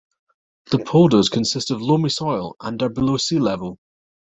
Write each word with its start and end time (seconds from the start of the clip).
The 0.71 0.79
polders 0.79 1.29
consist 1.29 1.69
of 1.69 1.79
loamy 1.79 2.09
soil 2.09 2.55
and 2.59 2.81
are 2.81 2.89
below 2.89 3.17
sea 3.17 3.37
level. 3.37 3.77